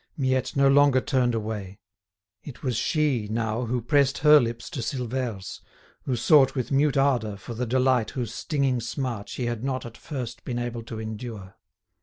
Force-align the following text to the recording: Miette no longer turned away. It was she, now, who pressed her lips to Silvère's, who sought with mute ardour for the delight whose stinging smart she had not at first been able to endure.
Miette 0.17 0.55
no 0.55 0.67
longer 0.67 0.99
turned 0.99 1.35
away. 1.35 1.77
It 2.43 2.63
was 2.63 2.75
she, 2.75 3.27
now, 3.29 3.65
who 3.65 3.83
pressed 3.83 4.17
her 4.17 4.39
lips 4.39 4.67
to 4.71 4.79
Silvère's, 4.79 5.61
who 6.05 6.15
sought 6.15 6.55
with 6.55 6.71
mute 6.71 6.97
ardour 6.97 7.37
for 7.37 7.53
the 7.53 7.67
delight 7.67 8.09
whose 8.09 8.33
stinging 8.33 8.79
smart 8.79 9.29
she 9.29 9.45
had 9.45 9.63
not 9.63 9.85
at 9.85 9.97
first 9.97 10.43
been 10.43 10.57
able 10.57 10.81
to 10.85 10.99
endure. 10.99 11.55